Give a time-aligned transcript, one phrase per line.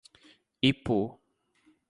[0.69, 0.99] Ipu